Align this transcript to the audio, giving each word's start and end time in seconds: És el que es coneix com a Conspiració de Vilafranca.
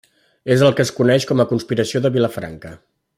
És 0.55 0.63
el 0.69 0.73
que 0.79 0.85
es 0.87 0.91
coneix 1.01 1.27
com 1.33 1.43
a 1.43 1.47
Conspiració 1.53 2.05
de 2.07 2.13
Vilafranca. 2.17 2.77